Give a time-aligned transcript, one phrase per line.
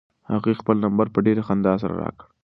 [0.31, 2.25] هغې خپل نمبر په ډېرې خندا سره راکړ.